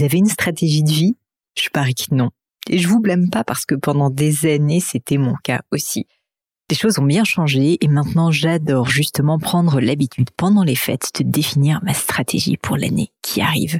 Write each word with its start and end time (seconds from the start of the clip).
Vous 0.00 0.06
avez 0.06 0.16
une 0.16 0.28
stratégie 0.28 0.82
de 0.82 0.90
vie? 0.90 1.16
Je 1.54 1.68
parie 1.68 1.94
que 1.94 2.14
non. 2.14 2.30
Et 2.70 2.78
je 2.78 2.88
vous 2.88 3.00
blâme 3.00 3.28
pas 3.28 3.44
parce 3.44 3.66
que 3.66 3.74
pendant 3.74 4.08
des 4.08 4.50
années, 4.50 4.80
c'était 4.80 5.18
mon 5.18 5.34
cas 5.44 5.60
aussi. 5.72 6.06
Les 6.70 6.76
choses 6.76 6.98
ont 6.98 7.04
bien 7.04 7.22
changé 7.24 7.76
et 7.82 7.86
maintenant 7.86 8.30
j'adore 8.30 8.88
justement 8.88 9.38
prendre 9.38 9.78
l'habitude 9.78 10.30
pendant 10.38 10.62
les 10.62 10.74
fêtes 10.74 11.10
de 11.18 11.22
définir 11.22 11.80
ma 11.82 11.92
stratégie 11.92 12.56
pour 12.56 12.78
l'année 12.78 13.12
qui 13.20 13.42
arrive. 13.42 13.78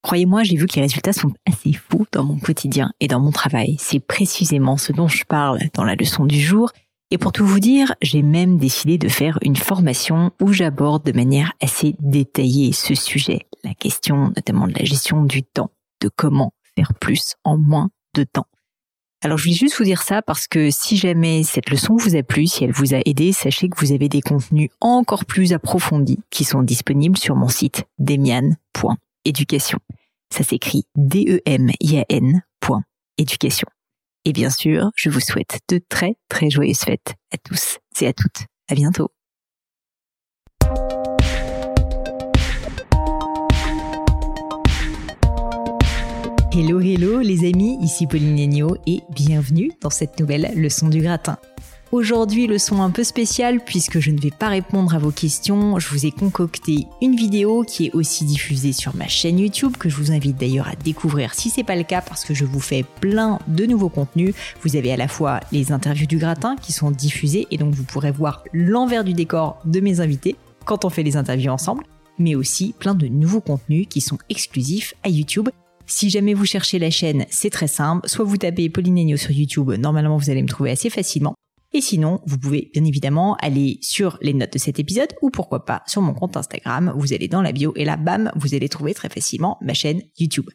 Croyez-moi, 0.00 0.44
j'ai 0.44 0.56
vu 0.56 0.64
que 0.66 0.76
les 0.76 0.82
résultats 0.82 1.12
sont 1.12 1.34
assez 1.46 1.74
fous 1.74 2.06
dans 2.10 2.24
mon 2.24 2.38
quotidien 2.38 2.90
et 2.98 3.06
dans 3.06 3.20
mon 3.20 3.30
travail. 3.30 3.76
C'est 3.78 4.00
précisément 4.00 4.78
ce 4.78 4.94
dont 4.94 5.08
je 5.08 5.24
parle 5.24 5.60
dans 5.74 5.84
la 5.84 5.94
leçon 5.94 6.24
du 6.24 6.40
jour. 6.40 6.72
Et 7.10 7.18
pour 7.18 7.32
tout 7.32 7.44
vous 7.44 7.60
dire, 7.60 7.94
j'ai 8.02 8.22
même 8.22 8.56
décidé 8.58 8.96
de 8.96 9.08
faire 9.08 9.38
une 9.42 9.56
formation 9.56 10.30
où 10.40 10.52
j'aborde 10.52 11.04
de 11.04 11.12
manière 11.12 11.52
assez 11.60 11.96
détaillée 11.98 12.72
ce 12.72 12.94
sujet. 12.94 13.40
La 13.64 13.74
question 13.74 14.28
notamment 14.36 14.68
de 14.68 14.74
la 14.78 14.84
gestion 14.84 15.24
du 15.24 15.42
temps, 15.42 15.72
de 16.00 16.08
comment 16.08 16.52
faire 16.76 16.94
plus 16.94 17.34
en 17.44 17.58
moins 17.58 17.90
de 18.14 18.22
temps. 18.24 18.46
Alors 19.22 19.36
je 19.36 19.44
voulais 19.44 19.56
juste 19.56 19.76
vous 19.76 19.84
dire 19.84 20.02
ça 20.02 20.22
parce 20.22 20.48
que 20.48 20.70
si 20.70 20.96
jamais 20.96 21.42
cette 21.42 21.68
leçon 21.68 21.96
vous 21.96 22.16
a 22.16 22.22
plu, 22.22 22.46
si 22.46 22.64
elle 22.64 22.72
vous 22.72 22.94
a 22.94 23.00
aidé, 23.04 23.32
sachez 23.32 23.68
que 23.68 23.78
vous 23.78 23.92
avez 23.92 24.08
des 24.08 24.22
contenus 24.22 24.70
encore 24.80 25.26
plus 25.26 25.52
approfondis 25.52 26.20
qui 26.30 26.44
sont 26.44 26.62
disponibles 26.62 27.18
sur 27.18 27.36
mon 27.36 27.48
site 27.48 27.84
demian.education. 27.98 29.78
Ça 30.32 30.44
s'écrit 30.44 30.84
D-E-M-I-A-N 30.96 32.42
éducation. 33.20 33.68
Et 34.26 34.32
bien 34.32 34.50
sûr, 34.50 34.90
je 34.96 35.08
vous 35.08 35.20
souhaite 35.20 35.60
de 35.70 35.80
très 35.88 36.14
très 36.28 36.50
joyeuses 36.50 36.80
fêtes 36.80 37.14
à 37.32 37.38
tous 37.38 37.78
et 38.00 38.06
à 38.06 38.12
toutes. 38.12 38.44
À 38.68 38.74
bientôt. 38.74 39.08
Hello, 46.52 46.80
hello 46.80 47.20
les 47.20 47.48
amis, 47.48 47.78
ici 47.80 48.06
Pauline 48.06 48.34
Negno 48.34 48.76
et 48.86 49.00
bienvenue 49.14 49.70
dans 49.80 49.88
cette 49.88 50.20
nouvelle 50.20 50.50
leçon 50.54 50.88
du 50.88 51.00
gratin. 51.00 51.38
Aujourd'hui, 51.92 52.46
leçon 52.46 52.82
un 52.82 52.90
peu 52.90 53.02
spéciale 53.02 53.64
puisque 53.64 53.98
je 53.98 54.12
ne 54.12 54.20
vais 54.20 54.30
pas 54.30 54.46
répondre 54.46 54.94
à 54.94 55.00
vos 55.00 55.10
questions. 55.10 55.76
Je 55.80 55.88
vous 55.88 56.06
ai 56.06 56.12
concocté 56.12 56.86
une 57.02 57.16
vidéo 57.16 57.64
qui 57.64 57.86
est 57.86 57.94
aussi 57.94 58.24
diffusée 58.24 58.72
sur 58.72 58.94
ma 58.94 59.08
chaîne 59.08 59.40
YouTube 59.40 59.76
que 59.76 59.88
je 59.88 59.96
vous 59.96 60.12
invite 60.12 60.36
d'ailleurs 60.36 60.68
à 60.68 60.76
découvrir 60.76 61.34
si 61.34 61.50
c'est 61.50 61.64
pas 61.64 61.74
le 61.74 61.82
cas 61.82 62.00
parce 62.00 62.24
que 62.24 62.32
je 62.32 62.44
vous 62.44 62.60
fais 62.60 62.84
plein 63.00 63.40
de 63.48 63.66
nouveaux 63.66 63.88
contenus. 63.88 64.36
Vous 64.62 64.76
avez 64.76 64.92
à 64.92 64.96
la 64.96 65.08
fois 65.08 65.40
les 65.50 65.72
interviews 65.72 66.06
du 66.06 66.18
gratin 66.18 66.54
qui 66.54 66.72
sont 66.72 66.92
diffusées 66.92 67.48
et 67.50 67.56
donc 67.56 67.74
vous 67.74 67.82
pourrez 67.82 68.12
voir 68.12 68.44
l'envers 68.52 69.02
du 69.02 69.12
décor 69.12 69.58
de 69.64 69.80
mes 69.80 69.98
invités 69.98 70.36
quand 70.66 70.84
on 70.84 70.90
fait 70.90 71.02
les 71.02 71.16
interviews 71.16 71.50
ensemble, 71.50 71.82
mais 72.20 72.36
aussi 72.36 72.72
plein 72.78 72.94
de 72.94 73.08
nouveaux 73.08 73.40
contenus 73.40 73.88
qui 73.90 74.00
sont 74.00 74.18
exclusifs 74.28 74.94
à 75.02 75.08
YouTube 75.08 75.48
si 75.86 76.08
jamais 76.08 76.34
vous 76.34 76.44
cherchez 76.44 76.78
la 76.78 76.90
chaîne, 76.90 77.26
c'est 77.30 77.50
très 77.50 77.66
simple. 77.66 78.08
Soit 78.08 78.24
vous 78.24 78.36
tapez 78.36 78.68
Pauline 78.68 79.16
sur 79.16 79.32
YouTube, 79.32 79.72
normalement 79.72 80.18
vous 80.18 80.30
allez 80.30 80.42
me 80.42 80.46
trouver 80.46 80.70
assez 80.70 80.88
facilement. 80.88 81.34
Et 81.72 81.80
sinon, 81.80 82.20
vous 82.26 82.38
pouvez 82.38 82.70
bien 82.72 82.84
évidemment 82.84 83.36
aller 83.36 83.78
sur 83.80 84.18
les 84.20 84.34
notes 84.34 84.52
de 84.52 84.58
cet 84.58 84.78
épisode 84.78 85.14
ou 85.22 85.30
pourquoi 85.30 85.64
pas 85.64 85.82
sur 85.86 86.02
mon 86.02 86.14
compte 86.14 86.36
Instagram. 86.36 86.92
Vous 86.96 87.12
allez 87.12 87.28
dans 87.28 87.42
la 87.42 87.52
bio 87.52 87.72
et 87.76 87.84
là, 87.84 87.96
bam, 87.96 88.32
vous 88.34 88.54
allez 88.54 88.68
trouver 88.68 88.92
très 88.92 89.08
facilement 89.08 89.56
ma 89.60 89.74
chaîne 89.74 90.02
YouTube. 90.18 90.50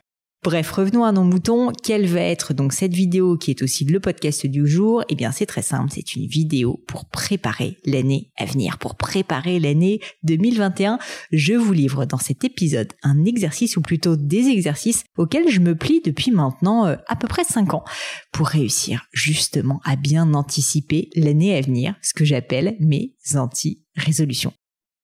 Bref, 0.46 0.74
revenons 0.74 1.04
à 1.04 1.12
nos 1.12 1.24
moutons. 1.24 1.72
Quelle 1.72 2.06
va 2.06 2.20
être 2.20 2.54
donc 2.54 2.72
cette 2.72 2.94
vidéo 2.94 3.36
qui 3.36 3.50
est 3.50 3.64
aussi 3.64 3.84
le 3.84 4.00
podcast 4.00 4.46
du 4.46 4.68
jour? 4.68 5.04
Eh 5.10 5.16
bien, 5.16 5.32
c'est 5.32 5.48
très 5.48 5.64
simple. 5.64 5.90
C'est 5.92 6.16
une 6.16 6.28
vidéo 6.28 6.84
pour 6.88 7.06
préparer 7.06 7.78
l'année 7.84 8.32
à 8.38 8.46
venir, 8.46 8.78
pour 8.78 8.94
préparer 8.94 9.60
l'année 9.60 10.02
2021. 10.22 11.00
Je 11.32 11.54
vous 11.54 11.73
livre 11.73 12.06
dans 12.06 12.20
cet 12.20 12.44
épisode 12.44 12.94
un 13.02 13.26
exercice 13.26 13.76
ou 13.76 13.82
plutôt 13.82 14.18
des 14.18 14.46
exercices 14.50 15.04
auxquels 15.18 15.50
je 15.50 15.62
me 15.62 15.76
plie 15.76 16.02
depuis 16.06 16.30
maintenant 16.30 16.86
euh, 16.86 16.96
à 17.08 17.16
peu 17.16 17.28
près 17.28 17.44
5 17.44 17.73
ans 17.73 17.84
pour 18.32 18.46
réussir 18.46 19.08
justement 19.14 19.82
à 19.84 19.96
bien 19.96 20.36
anticiper 20.36 21.10
l'année 21.16 21.58
à 21.58 21.62
venir, 21.62 21.96
ce 22.04 22.14
que 22.14 22.23
j'appelle 22.23 22.76
mes 22.80 23.16
anti-résolutions. 23.34 24.54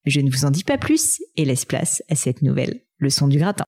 Je 0.06 0.22
ne 0.22 0.30
vous 0.30 0.46
en 0.46 0.51
dis 0.51 0.63
pas 0.63 0.78
plus 0.78 1.19
et 1.35 1.46
laisse 1.46 1.66
place 1.66 2.03
à 2.09 2.16
cette 2.16 2.44
nouvelle 2.44 2.81
leçon 3.00 3.28
du 3.28 3.40
gratin. 3.40 3.66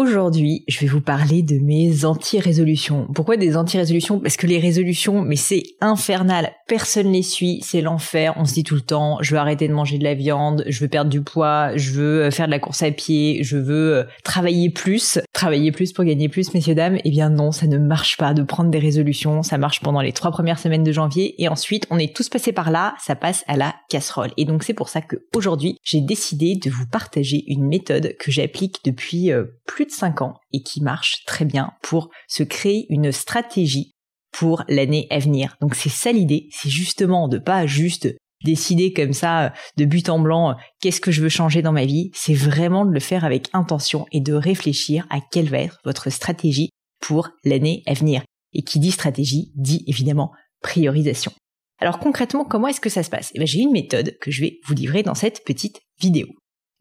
Aujourd'hui, 0.00 0.64
je 0.66 0.80
vais 0.80 0.86
vous 0.86 1.02
parler 1.02 1.42
de 1.42 1.58
mes 1.58 2.06
anti-résolutions. 2.06 3.06
Pourquoi 3.14 3.36
des 3.36 3.54
anti-résolutions? 3.54 4.18
Parce 4.18 4.38
que 4.38 4.46
les 4.46 4.58
résolutions, 4.58 5.20
mais 5.20 5.36
c'est 5.36 5.62
infernal. 5.82 6.52
Personne 6.66 7.12
les 7.12 7.22
suit, 7.22 7.60
c'est 7.62 7.82
l'enfer. 7.82 8.32
On 8.38 8.46
se 8.46 8.54
dit 8.54 8.64
tout 8.64 8.76
le 8.76 8.80
temps, 8.80 9.18
je 9.20 9.32
veux 9.32 9.38
arrêter 9.38 9.68
de 9.68 9.74
manger 9.74 9.98
de 9.98 10.04
la 10.04 10.14
viande, 10.14 10.64
je 10.66 10.80
veux 10.80 10.88
perdre 10.88 11.10
du 11.10 11.20
poids, 11.20 11.76
je 11.76 11.90
veux 11.90 12.22
euh, 12.22 12.30
faire 12.30 12.46
de 12.46 12.50
la 12.50 12.58
course 12.58 12.82
à 12.82 12.90
pied, 12.90 13.40
je 13.42 13.58
veux 13.58 13.96
euh, 13.96 14.04
travailler 14.24 14.70
plus. 14.70 15.18
Travailler 15.40 15.72
plus 15.72 15.94
pour 15.94 16.04
gagner 16.04 16.28
plus, 16.28 16.52
messieurs, 16.52 16.74
dames. 16.74 16.98
Eh 17.02 17.10
bien 17.10 17.30
non, 17.30 17.50
ça 17.50 17.66
ne 17.66 17.78
marche 17.78 18.18
pas 18.18 18.34
de 18.34 18.42
prendre 18.42 18.68
des 18.68 18.78
résolutions. 18.78 19.42
Ça 19.42 19.56
marche 19.56 19.80
pendant 19.80 20.02
les 20.02 20.12
trois 20.12 20.32
premières 20.32 20.58
semaines 20.58 20.84
de 20.84 20.92
janvier 20.92 21.42
et 21.42 21.48
ensuite, 21.48 21.86
on 21.88 21.98
est 21.98 22.14
tous 22.14 22.28
passés 22.28 22.52
par 22.52 22.70
là, 22.70 22.94
ça 22.98 23.16
passe 23.16 23.42
à 23.46 23.56
la 23.56 23.74
casserole. 23.88 24.32
Et 24.36 24.44
donc 24.44 24.62
c'est 24.64 24.74
pour 24.74 24.90
ça 24.90 25.00
que 25.00 25.16
aujourd'hui, 25.34 25.78
j'ai 25.82 26.02
décidé 26.02 26.56
de 26.56 26.68
vous 26.68 26.86
partager 26.86 27.42
une 27.46 27.66
méthode 27.66 28.16
que 28.18 28.30
j'applique 28.30 28.84
depuis 28.84 29.32
euh, 29.32 29.46
plus 29.66 29.86
de 29.86 29.92
5 29.92 30.20
ans 30.20 30.34
et 30.52 30.62
qui 30.62 30.82
marche 30.82 31.24
très 31.24 31.46
bien 31.46 31.72
pour 31.80 32.10
se 32.28 32.42
créer 32.42 32.84
une 32.90 33.10
stratégie 33.10 33.92
pour 34.32 34.64
l'année 34.68 35.06
à 35.08 35.20
venir. 35.20 35.56
Donc 35.62 35.74
c'est 35.74 35.88
ça 35.88 36.12
l'idée, 36.12 36.48
c'est 36.50 36.68
justement 36.68 37.28
de 37.28 37.38
pas 37.38 37.64
juste 37.64 38.14
décider 38.44 38.92
comme 38.92 39.12
ça 39.12 39.52
de 39.76 39.84
but 39.84 40.08
en 40.08 40.18
blanc 40.18 40.56
qu'est-ce 40.80 41.00
que 41.00 41.10
je 41.10 41.22
veux 41.22 41.28
changer 41.28 41.62
dans 41.62 41.72
ma 41.72 41.84
vie, 41.84 42.10
c'est 42.14 42.34
vraiment 42.34 42.84
de 42.84 42.92
le 42.92 43.00
faire 43.00 43.24
avec 43.24 43.48
intention 43.52 44.06
et 44.12 44.20
de 44.20 44.34
réfléchir 44.34 45.06
à 45.10 45.18
quelle 45.20 45.48
va 45.48 45.58
être 45.58 45.78
votre 45.84 46.10
stratégie 46.10 46.70
pour 47.00 47.30
l'année 47.44 47.82
à 47.86 47.94
venir. 47.94 48.22
Et 48.52 48.62
qui 48.62 48.78
dit 48.78 48.90
stratégie 48.90 49.52
dit 49.54 49.84
évidemment 49.86 50.32
priorisation. 50.62 51.32
Alors 51.80 51.98
concrètement, 51.98 52.44
comment 52.44 52.68
est-ce 52.68 52.80
que 52.80 52.90
ça 52.90 53.02
se 53.02 53.10
passe? 53.10 53.30
Eh 53.34 53.38
ben, 53.38 53.46
J'ai 53.46 53.60
une 53.60 53.72
méthode 53.72 54.16
que 54.20 54.30
je 54.30 54.42
vais 54.42 54.58
vous 54.66 54.74
livrer 54.74 55.02
dans 55.02 55.14
cette 55.14 55.44
petite 55.44 55.80
vidéo. 56.00 56.26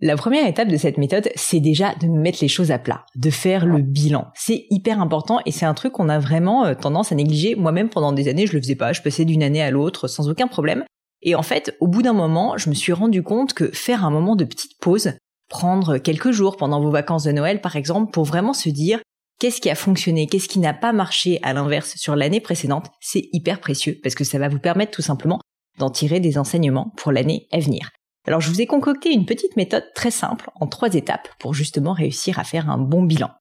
La 0.01 0.15
première 0.15 0.47
étape 0.47 0.69
de 0.69 0.77
cette 0.77 0.97
méthode, 0.97 1.29
c'est 1.35 1.59
déjà 1.59 1.93
de 1.95 2.07
mettre 2.07 2.39
les 2.41 2.47
choses 2.47 2.71
à 2.71 2.79
plat, 2.79 3.05
de 3.17 3.29
faire 3.29 3.65
le 3.65 3.81
bilan. 3.81 4.27
C'est 4.33 4.65
hyper 4.69 5.01
important 5.01 5.39
et 5.45 5.51
c'est 5.51 5.65
un 5.65 5.73
truc 5.73 5.91
qu'on 5.91 6.07
a 6.07 6.19
vraiment 6.19 6.65
euh, 6.65 6.73
tendance 6.73 7.11
à 7.11 7.15
négliger. 7.15 7.55
Moi-même, 7.55 7.89
pendant 7.89 8.13
des 8.13 8.29
années, 8.29 8.47
je 8.47 8.53
le 8.53 8.61
faisais 8.61 8.75
pas. 8.75 8.93
Je 8.93 9.01
passais 9.01 9.25
d'une 9.25 9.43
année 9.43 9.61
à 9.61 9.71
l'autre 9.71 10.07
sans 10.07 10.29
aucun 10.29 10.47
problème. 10.47 10.85
Et 11.21 11.35
en 11.35 11.43
fait, 11.43 11.75
au 11.79 11.87
bout 11.87 12.01
d'un 12.01 12.13
moment, 12.13 12.57
je 12.57 12.69
me 12.69 12.75
suis 12.75 12.93
rendu 12.93 13.23
compte 13.23 13.53
que 13.53 13.69
faire 13.71 14.05
un 14.05 14.09
moment 14.09 14.35
de 14.35 14.45
petite 14.45 14.79
pause, 14.79 15.13
prendre 15.49 15.97
quelques 15.97 16.31
jours 16.31 16.57
pendant 16.57 16.81
vos 16.81 16.91
vacances 16.91 17.23
de 17.23 17.31
Noël, 17.31 17.61
par 17.61 17.75
exemple, 17.75 18.11
pour 18.11 18.23
vraiment 18.23 18.53
se 18.53 18.69
dire 18.69 18.99
qu'est-ce 19.39 19.61
qui 19.61 19.69
a 19.69 19.75
fonctionné, 19.75 20.27
qu'est-ce 20.27 20.47
qui 20.47 20.59
n'a 20.59 20.73
pas 20.73 20.93
marché 20.93 21.39
à 21.43 21.53
l'inverse 21.53 21.95
sur 21.95 22.15
l'année 22.15 22.41
précédente, 22.41 22.87
c'est 22.99 23.29
hyper 23.33 23.59
précieux 23.59 23.97
parce 24.03 24.15
que 24.15 24.23
ça 24.23 24.37
va 24.37 24.49
vous 24.49 24.59
permettre 24.59 24.91
tout 24.91 25.01
simplement 25.01 25.39
d'en 25.77 25.89
tirer 25.89 26.19
des 26.19 26.37
enseignements 26.37 26.93
pour 26.97 27.11
l'année 27.11 27.47
à 27.51 27.59
venir. 27.59 27.89
Alors 28.27 28.41
je 28.41 28.49
vous 28.49 28.61
ai 28.61 28.67
concocté 28.67 29.11
une 29.11 29.25
petite 29.25 29.55
méthode 29.55 29.85
très 29.95 30.11
simple 30.11 30.51
en 30.59 30.67
trois 30.67 30.93
étapes 30.93 31.29
pour 31.39 31.53
justement 31.53 31.93
réussir 31.93 32.37
à 32.37 32.43
faire 32.43 32.69
un 32.69 32.77
bon 32.77 33.03
bilan. 33.03 33.31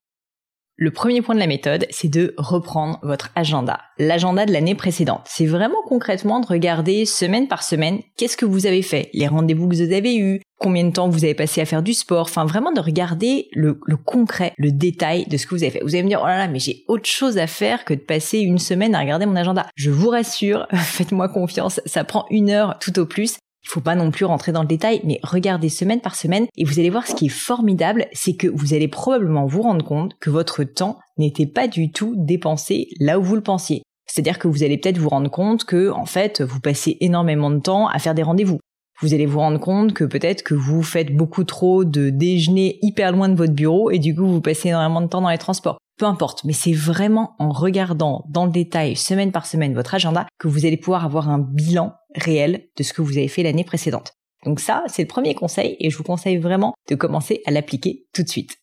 Le 0.80 0.92
premier 0.92 1.22
point 1.22 1.34
de 1.34 1.40
la 1.40 1.48
méthode, 1.48 1.86
c'est 1.90 2.06
de 2.06 2.34
reprendre 2.36 3.00
votre 3.02 3.32
agenda, 3.34 3.80
l'agenda 3.98 4.46
de 4.46 4.52
l'année 4.52 4.76
précédente. 4.76 5.22
C'est 5.24 5.44
vraiment 5.44 5.82
concrètement 5.84 6.38
de 6.38 6.46
regarder 6.46 7.04
semaine 7.04 7.48
par 7.48 7.64
semaine 7.64 7.98
qu'est-ce 8.16 8.36
que 8.36 8.46
vous 8.46 8.64
avez 8.64 8.82
fait, 8.82 9.10
les 9.12 9.26
rendez-vous 9.26 9.66
que 9.68 9.74
vous 9.74 9.92
avez 9.92 10.16
eus, 10.16 10.40
combien 10.60 10.84
de 10.84 10.92
temps 10.92 11.08
vous 11.08 11.24
avez 11.24 11.34
passé 11.34 11.60
à 11.60 11.64
faire 11.64 11.82
du 11.82 11.94
sport, 11.94 12.26
enfin 12.28 12.44
vraiment 12.44 12.70
de 12.70 12.80
regarder 12.80 13.48
le, 13.54 13.80
le, 13.86 13.96
concret, 13.96 14.52
le 14.56 14.70
détail 14.70 15.26
de 15.26 15.36
ce 15.36 15.48
que 15.48 15.56
vous 15.56 15.64
avez 15.64 15.72
fait. 15.72 15.80
Vous 15.82 15.96
allez 15.96 16.04
me 16.04 16.08
dire, 16.10 16.20
oh 16.22 16.28
là 16.28 16.38
là, 16.38 16.46
mais 16.46 16.60
j'ai 16.60 16.84
autre 16.86 17.08
chose 17.08 17.38
à 17.38 17.48
faire 17.48 17.84
que 17.84 17.94
de 17.94 17.98
passer 17.98 18.38
une 18.38 18.58
semaine 18.58 18.94
à 18.94 19.00
regarder 19.00 19.26
mon 19.26 19.34
agenda. 19.34 19.66
Je 19.74 19.90
vous 19.90 20.10
rassure, 20.10 20.68
faites-moi 20.72 21.28
confiance, 21.28 21.80
ça 21.86 22.04
prend 22.04 22.24
une 22.30 22.50
heure 22.50 22.78
tout 22.78 22.96
au 23.00 23.04
plus. 23.04 23.36
Faut 23.68 23.82
pas 23.82 23.94
non 23.94 24.10
plus 24.10 24.24
rentrer 24.24 24.50
dans 24.50 24.62
le 24.62 24.66
détail, 24.66 25.02
mais 25.04 25.20
regardez 25.22 25.68
semaine 25.68 26.00
par 26.00 26.14
semaine 26.14 26.46
et 26.56 26.64
vous 26.64 26.78
allez 26.78 26.88
voir 26.88 27.06
ce 27.06 27.14
qui 27.14 27.26
est 27.26 27.28
formidable, 27.28 28.06
c'est 28.14 28.34
que 28.34 28.48
vous 28.48 28.72
allez 28.72 28.88
probablement 28.88 29.44
vous 29.44 29.60
rendre 29.60 29.84
compte 29.84 30.14
que 30.20 30.30
votre 30.30 30.64
temps 30.64 30.98
n'était 31.18 31.44
pas 31.46 31.68
du 31.68 31.92
tout 31.92 32.14
dépensé 32.16 32.88
là 32.98 33.18
où 33.18 33.22
vous 33.22 33.34
le 33.34 33.42
pensiez. 33.42 33.82
C'est-à-dire 34.06 34.38
que 34.38 34.48
vous 34.48 34.62
allez 34.62 34.78
peut-être 34.78 34.96
vous 34.96 35.10
rendre 35.10 35.30
compte 35.30 35.64
que, 35.64 35.90
en 35.90 36.06
fait, 36.06 36.40
vous 36.40 36.60
passez 36.60 36.96
énormément 37.02 37.50
de 37.50 37.58
temps 37.58 37.88
à 37.88 37.98
faire 37.98 38.14
des 38.14 38.22
rendez-vous. 38.22 38.58
Vous 39.02 39.12
allez 39.12 39.26
vous 39.26 39.38
rendre 39.38 39.60
compte 39.60 39.92
que 39.92 40.04
peut-être 40.04 40.42
que 40.42 40.54
vous 40.54 40.82
faites 40.82 41.14
beaucoup 41.14 41.44
trop 41.44 41.84
de 41.84 42.08
déjeuner 42.08 42.78
hyper 42.80 43.12
loin 43.12 43.28
de 43.28 43.36
votre 43.36 43.52
bureau 43.52 43.90
et 43.90 43.98
du 43.98 44.14
coup 44.14 44.26
vous 44.26 44.40
passez 44.40 44.70
énormément 44.70 45.02
de 45.02 45.08
temps 45.08 45.20
dans 45.20 45.28
les 45.28 45.36
transports 45.36 45.78
peu 45.98 46.06
importe, 46.06 46.44
mais 46.44 46.52
c'est 46.52 46.72
vraiment 46.72 47.34
en 47.38 47.50
regardant 47.50 48.24
dans 48.28 48.46
le 48.46 48.52
détail, 48.52 48.96
semaine 48.96 49.32
par 49.32 49.46
semaine, 49.46 49.74
votre 49.74 49.94
agenda, 49.94 50.26
que 50.38 50.48
vous 50.48 50.64
allez 50.64 50.76
pouvoir 50.76 51.04
avoir 51.04 51.28
un 51.28 51.38
bilan 51.38 51.92
réel 52.14 52.68
de 52.76 52.82
ce 52.82 52.92
que 52.92 53.02
vous 53.02 53.18
avez 53.18 53.28
fait 53.28 53.42
l'année 53.42 53.64
précédente. 53.64 54.12
Donc 54.44 54.60
ça, 54.60 54.84
c'est 54.86 55.02
le 55.02 55.08
premier 55.08 55.34
conseil 55.34 55.76
et 55.80 55.90
je 55.90 55.96
vous 55.98 56.04
conseille 56.04 56.38
vraiment 56.38 56.74
de 56.88 56.94
commencer 56.94 57.42
à 57.44 57.50
l'appliquer 57.50 58.06
tout 58.14 58.22
de 58.22 58.28
suite. 58.28 58.56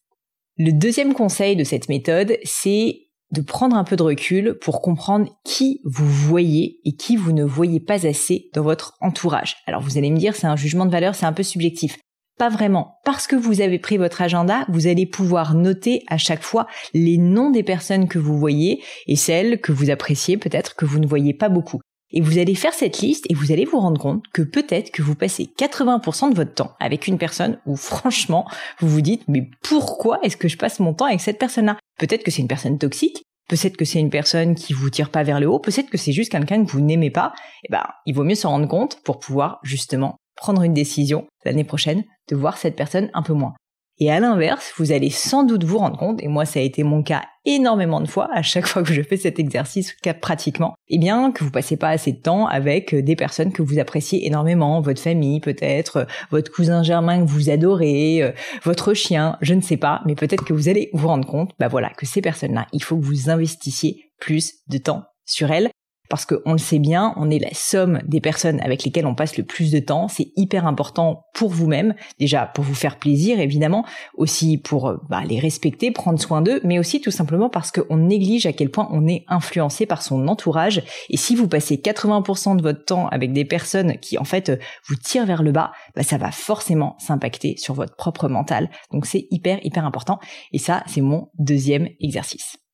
Le 0.57 0.71
deuxième 0.71 1.13
conseil 1.13 1.55
de 1.55 1.65
cette 1.65 1.89
méthode, 1.89 2.37
c'est 2.43 3.01
de 3.31 3.41
prendre 3.41 3.75
un 3.75 3.83
peu 3.83 3.95
de 3.95 4.03
recul 4.03 4.57
pour 4.61 4.81
comprendre 4.81 5.27
qui 5.43 5.81
vous 5.83 6.07
voyez 6.07 6.79
et 6.85 6.95
qui 6.95 7.17
vous 7.17 7.33
ne 7.33 7.43
voyez 7.43 7.79
pas 7.79 8.07
assez 8.07 8.49
dans 8.53 8.63
votre 8.63 8.95
entourage. 9.01 9.57
Alors 9.65 9.81
vous 9.81 9.97
allez 9.97 10.11
me 10.11 10.17
dire, 10.17 10.35
c'est 10.35 10.47
un 10.47 10.55
jugement 10.55 10.85
de 10.85 10.91
valeur, 10.91 11.15
c'est 11.15 11.25
un 11.25 11.33
peu 11.33 11.43
subjectif. 11.43 11.97
Pas 12.37 12.49
vraiment. 12.49 12.99
Parce 13.03 13.27
que 13.27 13.35
vous 13.35 13.61
avez 13.61 13.79
pris 13.79 13.97
votre 13.97 14.21
agenda, 14.21 14.65
vous 14.69 14.87
allez 14.87 15.05
pouvoir 15.05 15.53
noter 15.53 16.03
à 16.07 16.17
chaque 16.17 16.43
fois 16.43 16.67
les 16.93 17.17
noms 17.17 17.49
des 17.49 17.63
personnes 17.63 18.07
que 18.07 18.19
vous 18.19 18.37
voyez 18.37 18.83
et 19.07 19.15
celles 19.15 19.61
que 19.61 19.71
vous 19.71 19.89
appréciez 19.89 20.37
peut-être 20.37 20.75
que 20.75 20.85
vous 20.85 20.99
ne 20.99 21.07
voyez 21.07 21.33
pas 21.33 21.49
beaucoup. 21.49 21.79
Et 22.11 22.21
vous 22.21 22.37
allez 22.37 22.55
faire 22.55 22.73
cette 22.73 22.99
liste 22.99 23.25
et 23.29 23.33
vous 23.33 23.51
allez 23.51 23.65
vous 23.65 23.79
rendre 23.79 23.99
compte 23.99 24.23
que 24.31 24.41
peut-être 24.41 24.91
que 24.91 25.01
vous 25.01 25.15
passez 25.15 25.49
80% 25.57 26.29
de 26.29 26.35
votre 26.35 26.53
temps 26.53 26.75
avec 26.79 27.07
une 27.07 27.17
personne 27.17 27.59
où 27.65 27.75
franchement, 27.75 28.47
vous 28.79 28.87
vous 28.87 29.01
dites, 29.01 29.23
mais 29.27 29.49
pourquoi 29.63 30.19
est-ce 30.23 30.37
que 30.37 30.47
je 30.47 30.57
passe 30.57 30.79
mon 30.79 30.93
temps 30.93 31.05
avec 31.05 31.21
cette 31.21 31.39
personne-là? 31.39 31.77
Peut-être 31.97 32.23
que 32.23 32.31
c'est 32.31 32.41
une 32.41 32.47
personne 32.47 32.77
toxique, 32.77 33.23
peut-être 33.49 33.75
que 33.75 33.85
c'est 33.85 33.99
une 33.99 34.09
personne 34.09 34.55
qui 34.55 34.73
vous 34.73 34.89
tire 34.89 35.09
pas 35.09 35.23
vers 35.23 35.39
le 35.39 35.47
haut, 35.47 35.59
peut-être 35.59 35.89
que 35.89 35.97
c'est 35.97 36.11
juste 36.11 36.31
quelqu'un 36.31 36.63
que 36.63 36.71
vous 36.71 36.81
n'aimez 36.81 37.11
pas. 37.11 37.33
Et 37.63 37.67
eh 37.69 37.71
ben, 37.71 37.83
il 38.05 38.13
vaut 38.13 38.23
mieux 38.23 38.35
s'en 38.35 38.49
rendre 38.49 38.67
compte 38.67 39.01
pour 39.03 39.19
pouvoir 39.19 39.59
justement 39.63 40.15
prendre 40.35 40.63
une 40.63 40.73
décision 40.73 41.27
l'année 41.43 41.63
prochaine 41.63 42.03
de 42.29 42.35
voir 42.35 42.57
cette 42.57 42.75
personne 42.75 43.09
un 43.13 43.21
peu 43.21 43.33
moins. 43.33 43.53
Et 43.97 44.11
à 44.11 44.19
l'inverse, 44.19 44.73
vous 44.77 44.91
allez 44.91 45.09
sans 45.09 45.45
doute 45.45 45.63
vous 45.63 45.77
rendre 45.77 45.97
compte, 45.97 46.21
et 46.21 46.27
moi 46.27 46.43
ça 46.43 46.59
a 46.59 46.63
été 46.63 46.83
mon 46.83 47.01
cas 47.01 47.23
énormément 47.45 48.01
de 48.01 48.07
fois, 48.07 48.27
à 48.33 48.41
chaque 48.41 48.67
fois 48.67 48.83
que 48.83 48.93
je 48.93 49.01
fais 49.01 49.15
cet 49.15 49.39
exercice, 49.39 49.95
pratiquement, 50.21 50.73
eh 50.89 50.97
bien 50.97 51.31
que 51.31 51.45
vous 51.45 51.51
passez 51.51 51.77
pas 51.77 51.89
assez 51.89 52.11
de 52.11 52.21
temps 52.21 52.45
avec 52.47 52.93
euh, 52.93 53.01
des 53.01 53.15
personnes 53.15 53.53
que 53.53 53.61
vous 53.61 53.79
appréciez 53.79 54.27
énormément, 54.27 54.81
votre 54.81 55.01
famille 55.01 55.39
peut-être, 55.39 55.97
euh, 55.97 56.05
votre 56.29 56.51
cousin 56.51 56.83
germain 56.83 57.23
que 57.23 57.29
vous 57.29 57.49
adorez, 57.49 58.21
euh, 58.21 58.31
votre 58.63 58.93
chien, 58.93 59.37
je 59.41 59.53
ne 59.53 59.61
sais 59.61 59.77
pas, 59.77 60.01
mais 60.05 60.15
peut-être 60.15 60.43
que 60.43 60.53
vous 60.53 60.67
allez 60.67 60.89
vous 60.91 61.07
rendre 61.07 61.27
compte, 61.27 61.51
bah 61.57 61.69
voilà, 61.69 61.89
que 61.91 62.05
ces 62.05 62.21
personnes-là, 62.21 62.67
il 62.73 62.83
faut 62.83 62.97
que 62.97 63.05
vous 63.05 63.29
investissiez 63.29 64.11
plus 64.19 64.55
de 64.67 64.77
temps 64.77 65.03
sur 65.23 65.51
elles 65.51 65.69
parce 66.10 66.25
qu'on 66.25 66.54
le 66.54 66.57
sait 66.57 66.80
bien, 66.80 67.13
on 67.18 67.30
est 67.30 67.40
la 67.40 67.54
somme 67.54 68.00
des 68.07 68.22
personnes 68.22 68.60
avec 68.62 68.84
lesquelles 68.84 69.06
on 69.06 69.16
passe 69.16 69.38
le 69.38 69.44
plus 69.44 69.72
de 69.72 69.80
temps. 69.80 70.07
C'est 70.07 70.31
hyper 70.36 70.68
important 70.68 71.25
pour 71.34 71.50
vous-même, 71.50 71.96
déjà 72.19 72.46
pour 72.46 72.63
vous 72.63 72.75
faire 72.75 72.98
plaisir 72.98 73.40
évidemment, 73.40 73.86
aussi 74.16 74.57
pour 74.57 74.88
euh, 74.88 74.98
bah, 75.10 75.22
les 75.28 75.40
respecter, 75.40 75.92
prendre 75.92 76.19
soin 76.19 76.42
d'eux, 76.42 76.62
mais 76.63 76.80
aussi 76.80 77.02
tout 77.02 77.12
simplement 77.12 77.50
parce 77.50 77.72
qu'on 77.72 77.98
néglige 77.98 78.46
à 78.46 78.54
quel 78.54 78.69
point 78.69 78.88
on 78.92 79.07
est 79.07 79.25
influencé 79.28 79.86
par 79.86 80.02
son 80.02 80.28
entourage. 80.28 80.84
Et 81.10 81.18
si 81.18 81.36
vous 81.36 81.48
passez 81.48 81.78
80% 81.78 82.57
de 82.57 82.62
votre 82.62 82.86
temps 82.86 83.07
avec 83.07 83.34
des 83.34 83.46
personnes 83.46 83.98
qui 84.00 84.18
en 84.18 84.24
fait 84.24 84.52
vous 84.88 84.96
tirent 84.96 85.25
vers 85.25 85.44
le 85.44 85.52
bas, 85.52 85.72
bah, 85.96 86.04
ça 86.04 86.18
va 86.18 86.31
forcément 86.31 86.96
s'impacter 87.00 87.56
sur 87.57 87.74
votre 87.74 87.96
propre 87.96 88.28
mental. 88.28 88.69
Donc 88.92 89.06
c'est 89.06 89.28
hyper 89.31 89.60
hyper 89.63 89.86
important. 89.86 90.19
Et 90.52 90.60
ça, 90.60 90.84
c'est 90.88 91.02
mon 91.02 91.30
deuxième 91.38 91.90
exercice. 92.00 92.64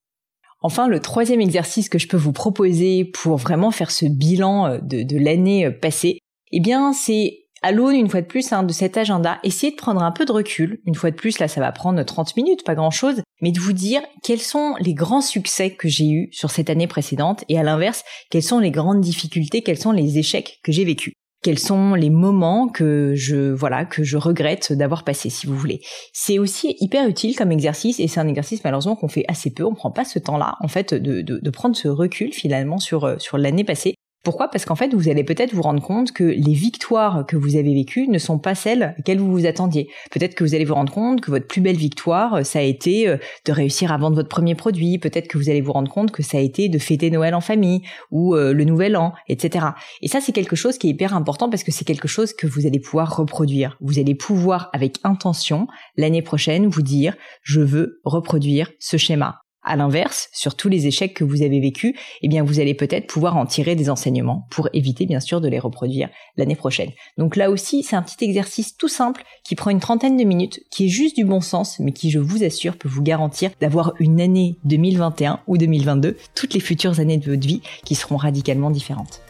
Enfin, 0.61 0.87
le 0.87 0.99
troisième 0.99 1.41
exercice 1.41 1.89
que 1.89 1.97
je 1.97 2.07
peux 2.07 2.17
vous 2.17 2.33
proposer 2.33 3.05
pour 3.05 3.37
vraiment 3.37 3.71
faire 3.71 3.89
ce 3.89 4.05
bilan 4.05 4.67
euh, 4.67 4.77
de, 4.81 5.17
l'année 5.17 5.65
euh, 5.65 5.71
passée, 5.71 6.19
eh 6.51 6.59
bien, 6.59 6.93
c'est 6.93 7.39
à 7.63 7.71
l'aune, 7.71 7.95
une 7.95 8.09
fois 8.09 8.21
de 8.21 8.27
plus, 8.27 8.53
hein, 8.53 8.63
de 8.63 8.73
cet 8.73 8.97
agenda, 8.97 9.39
essayez 9.43 9.71
de 9.71 9.77
prendre 9.77 10.01
un 10.01 10.11
peu 10.11 10.25
de 10.25 10.31
recul. 10.31 10.79
Une 10.85 10.95
fois 10.95 11.11
de 11.11 11.15
plus, 11.15 11.39
là, 11.39 11.47
ça 11.47 11.61
va 11.61 11.71
prendre 11.71 12.01
30 12.01 12.35
minutes, 12.35 12.63
pas 12.63 12.75
grand 12.75 12.91
chose, 12.91 13.21
mais 13.41 13.51
de 13.51 13.59
vous 13.59 13.73
dire 13.73 14.01
quels 14.23 14.41
sont 14.41 14.75
les 14.79 14.93
grands 14.93 15.21
succès 15.21 15.71
que 15.71 15.87
j'ai 15.87 16.09
eus 16.09 16.29
sur 16.31 16.49
cette 16.49 16.69
année 16.69 16.87
précédente 16.87 17.43
et 17.49 17.59
à 17.59 17.63
l'inverse, 17.63 18.03
quelles 18.29 18.43
sont 18.43 18.59
les 18.59 18.71
grandes 18.71 19.01
difficultés, 19.01 19.61
quels 19.61 19.77
sont 19.77 19.91
les 19.91 20.17
échecs 20.17 20.59
que 20.63 20.71
j'ai 20.71 20.85
vécus 20.85 21.13
quels 21.41 21.59
sont 21.59 21.95
les 21.95 22.09
moments 22.09 22.67
que 22.67 23.13
je 23.15 23.51
voilà 23.51 23.85
que 23.85 24.03
je 24.03 24.17
regrette 24.17 24.73
d'avoir 24.73 25.03
passé 25.03 25.29
si 25.29 25.47
vous 25.47 25.55
voulez. 25.55 25.81
C'est 26.13 26.39
aussi 26.39 26.75
hyper 26.79 27.07
utile 27.07 27.35
comme 27.35 27.51
exercice 27.51 27.99
et 27.99 28.07
c'est 28.07 28.19
un 28.19 28.27
exercice 28.27 28.63
malheureusement 28.63 28.95
qu'on 28.95 29.07
fait 29.07 29.25
assez 29.27 29.51
peu, 29.51 29.65
on 29.65 29.73
prend 29.73 29.91
pas 29.91 30.05
ce 30.05 30.19
temps-là 30.19 30.57
en 30.61 30.67
fait 30.67 30.93
de, 30.93 31.21
de, 31.21 31.49
prendre 31.49 31.75
ce 31.75 31.87
recul 31.87 32.33
finalement 32.33 32.77
sur 32.77 33.03
euh, 33.05 33.17
sur 33.17 33.37
l'année 33.37 33.63
passée 33.63 33.95
pourquoi? 34.23 34.49
Parce 34.49 34.65
qu'en 34.65 34.75
fait, 34.75 34.93
vous 34.93 35.09
allez 35.09 35.23
peut-être 35.23 35.53
vous 35.53 35.63
rendre 35.63 35.81
compte 35.81 36.11
que 36.11 36.23
les 36.23 36.53
victoires 36.53 37.25
que 37.25 37.35
vous 37.35 37.55
avez 37.55 37.73
vécues 37.73 38.07
ne 38.07 38.19
sont 38.19 38.37
pas 38.37 38.53
celles 38.53 38.95
qu'elles 39.03 39.17
vous 39.17 39.31
vous 39.31 39.47
attendiez. 39.47 39.89
Peut-être 40.11 40.35
que 40.35 40.43
vous 40.43 40.53
allez 40.53 40.65
vous 40.65 40.75
rendre 40.75 40.93
compte 40.93 41.21
que 41.21 41.31
votre 41.31 41.47
plus 41.47 41.61
belle 41.61 41.75
victoire, 41.75 42.35
euh, 42.35 42.43
ça 42.43 42.59
a 42.59 42.61
été 42.61 43.07
euh, 43.07 43.17
de 43.45 43.51
réussir 43.51 43.91
à 43.91 43.97
vendre 43.97 44.15
votre 44.15 44.29
premier 44.29 44.53
produit. 44.53 44.99
Peut-être 44.99 45.27
que 45.27 45.39
vous 45.39 45.49
allez 45.49 45.61
vous 45.61 45.71
rendre 45.71 45.91
compte 45.91 46.11
que 46.11 46.21
ça 46.21 46.37
a 46.37 46.41
été 46.41 46.69
de 46.69 46.77
fêter 46.77 47.09
Noël 47.09 47.33
en 47.33 47.41
famille 47.41 47.81
ou 48.11 48.35
euh, 48.35 48.53
le 48.53 48.63
Nouvel 48.63 48.95
An, 48.95 49.13
etc. 49.27 49.65
Et 50.01 50.07
ça, 50.07 50.21
c'est 50.21 50.33
quelque 50.33 50.55
chose 50.55 50.77
qui 50.77 50.87
est 50.87 50.91
hyper 50.91 51.15
important 51.15 51.49
parce 51.49 51.63
que 51.63 51.71
c'est 51.71 51.85
quelque 51.85 52.07
chose 52.07 52.33
que 52.33 52.45
vous 52.45 52.67
allez 52.67 52.79
pouvoir 52.79 53.15
reproduire. 53.15 53.75
Vous 53.81 53.97
allez 53.97 54.13
pouvoir, 54.13 54.69
avec 54.73 54.97
intention, 55.03 55.67
l'année 55.97 56.21
prochaine, 56.21 56.67
vous 56.67 56.83
dire, 56.83 57.15
je 57.41 57.61
veux 57.61 57.99
reproduire 58.03 58.69
ce 58.79 58.97
schéma. 58.97 59.41
À 59.63 59.75
l'inverse, 59.75 60.29
sur 60.33 60.55
tous 60.55 60.69
les 60.69 60.87
échecs 60.87 61.13
que 61.13 61.23
vous 61.23 61.43
avez 61.43 61.59
vécus, 61.59 61.93
eh 62.21 62.27
bien 62.27 62.43
vous 62.43 62.59
allez 62.59 62.73
peut-être 62.73 63.05
pouvoir 63.05 63.37
en 63.37 63.45
tirer 63.45 63.75
des 63.75 63.89
enseignements 63.91 64.47
pour 64.49 64.69
éviter 64.73 65.05
bien 65.05 65.19
sûr 65.19 65.39
de 65.39 65.47
les 65.47 65.59
reproduire 65.59 66.09
l'année 66.35 66.55
prochaine. 66.55 66.89
Donc 67.17 67.35
là 67.35 67.51
aussi, 67.51 67.83
c'est 67.83 67.95
un 67.95 68.01
petit 68.01 68.25
exercice 68.25 68.75
tout 68.75 68.87
simple 68.87 69.23
qui 69.43 69.55
prend 69.55 69.69
une 69.69 69.79
trentaine 69.79 70.17
de 70.17 70.23
minutes, 70.23 70.61
qui 70.71 70.85
est 70.85 70.89
juste 70.89 71.15
du 71.15 71.25
bon 71.25 71.41
sens, 71.41 71.79
mais 71.79 71.91
qui 71.91 72.09
je 72.09 72.19
vous 72.19 72.43
assure 72.43 72.75
peut 72.75 72.89
vous 72.89 73.03
garantir 73.03 73.51
d'avoir 73.61 73.93
une 73.99 74.19
année 74.19 74.57
2021 74.63 75.41
ou 75.45 75.57
2022, 75.57 76.17
toutes 76.33 76.53
les 76.55 76.59
futures 76.59 76.99
années 76.99 77.17
de 77.17 77.29
votre 77.29 77.47
vie 77.47 77.61
qui 77.85 77.93
seront 77.93 78.17
radicalement 78.17 78.71
différentes. 78.71 79.21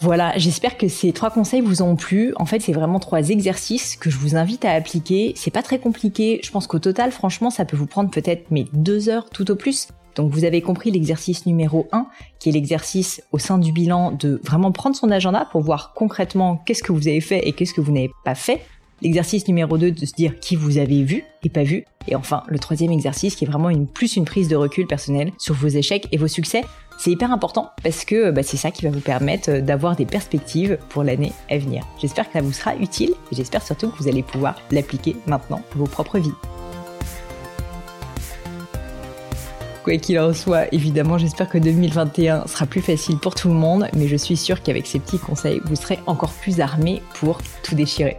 Voilà, 0.00 0.32
j'espère 0.36 0.76
que 0.76 0.86
ces 0.86 1.12
trois 1.12 1.30
conseils 1.30 1.60
vous 1.60 1.82
ont 1.82 1.96
plu. 1.96 2.32
En 2.36 2.44
fait, 2.44 2.60
c'est 2.60 2.72
vraiment 2.72 3.00
trois 3.00 3.30
exercices 3.30 3.96
que 3.96 4.10
je 4.10 4.18
vous 4.18 4.36
invite 4.36 4.64
à 4.64 4.70
appliquer. 4.70 5.32
C'est 5.36 5.50
pas 5.50 5.62
très 5.62 5.80
compliqué. 5.80 6.40
Je 6.44 6.50
pense 6.52 6.68
qu'au 6.68 6.78
total, 6.78 7.10
franchement, 7.10 7.50
ça 7.50 7.64
peut 7.64 7.76
vous 7.76 7.86
prendre 7.86 8.08
peut-être 8.08 8.50
mes 8.52 8.66
deux 8.72 9.08
heures 9.08 9.28
tout 9.30 9.50
au 9.50 9.56
plus. 9.56 9.88
Donc 10.14 10.32
vous 10.32 10.44
avez 10.44 10.62
compris 10.62 10.90
l'exercice 10.90 11.46
numéro 11.46 11.88
1, 11.92 12.06
qui 12.38 12.48
est 12.48 12.52
l'exercice 12.52 13.22
au 13.32 13.38
sein 13.38 13.58
du 13.58 13.72
bilan 13.72 14.12
de 14.12 14.40
vraiment 14.44 14.72
prendre 14.72 14.96
son 14.96 15.10
agenda 15.10 15.48
pour 15.50 15.62
voir 15.62 15.92
concrètement 15.94 16.56
qu'est-ce 16.56 16.82
que 16.82 16.92
vous 16.92 17.08
avez 17.08 17.20
fait 17.20 17.46
et 17.46 17.52
qu'est-ce 17.52 17.74
que 17.74 17.80
vous 17.80 17.92
n'avez 17.92 18.10
pas 18.24 18.34
fait. 18.34 18.62
L'exercice 19.00 19.46
numéro 19.46 19.78
2 19.78 19.92
de 19.92 20.06
se 20.06 20.12
dire 20.12 20.40
qui 20.40 20.56
vous 20.56 20.76
avez 20.76 21.04
vu 21.04 21.22
et 21.44 21.48
pas 21.48 21.62
vu. 21.62 21.84
Et 22.08 22.16
enfin, 22.16 22.42
le 22.48 22.58
troisième 22.58 22.90
exercice 22.90 23.36
qui 23.36 23.44
est 23.44 23.46
vraiment 23.46 23.70
une, 23.70 23.86
plus 23.86 24.16
une 24.16 24.24
prise 24.24 24.48
de 24.48 24.56
recul 24.56 24.88
personnel 24.88 25.30
sur 25.38 25.54
vos 25.54 25.68
échecs 25.68 26.08
et 26.10 26.16
vos 26.16 26.26
succès. 26.26 26.64
C'est 26.98 27.12
hyper 27.12 27.30
important 27.30 27.70
parce 27.84 28.04
que 28.04 28.32
bah, 28.32 28.42
c'est 28.42 28.56
ça 28.56 28.72
qui 28.72 28.82
va 28.82 28.90
vous 28.90 29.00
permettre 29.00 29.60
d'avoir 29.60 29.94
des 29.94 30.04
perspectives 30.04 30.78
pour 30.88 31.04
l'année 31.04 31.32
à 31.48 31.58
venir. 31.58 31.86
J'espère 32.00 32.26
que 32.26 32.32
ça 32.32 32.40
vous 32.40 32.52
sera 32.52 32.74
utile 32.74 33.10
et 33.30 33.36
j'espère 33.36 33.62
surtout 33.62 33.88
que 33.90 34.02
vous 34.02 34.08
allez 34.08 34.24
pouvoir 34.24 34.60
l'appliquer 34.72 35.14
maintenant 35.26 35.62
dans 35.72 35.78
vos 35.78 35.86
propres 35.86 36.18
vies. 36.18 36.34
Quoi 39.84 39.96
qu'il 39.98 40.18
en 40.18 40.34
soit, 40.34 40.74
évidemment, 40.74 41.18
j'espère 41.18 41.48
que 41.48 41.58
2021 41.58 42.48
sera 42.48 42.66
plus 42.66 42.82
facile 42.82 43.16
pour 43.18 43.36
tout 43.36 43.48
le 43.48 43.54
monde, 43.54 43.88
mais 43.94 44.08
je 44.08 44.16
suis 44.16 44.36
sûre 44.36 44.60
qu'avec 44.60 44.88
ces 44.88 44.98
petits 44.98 45.18
conseils, 45.18 45.60
vous 45.64 45.76
serez 45.76 46.00
encore 46.06 46.32
plus 46.32 46.60
armés 46.60 47.00
pour 47.14 47.38
tout 47.62 47.76
déchirer. 47.76 48.16